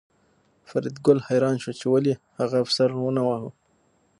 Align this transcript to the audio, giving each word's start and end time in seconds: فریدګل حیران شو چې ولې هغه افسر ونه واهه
فریدګل 0.69 1.17
حیران 1.27 1.55
شو 1.63 1.71
چې 1.79 1.85
ولې 1.93 2.13
هغه 2.39 2.55
افسر 2.65 2.89
ونه 2.95 3.21
واهه 3.27 3.49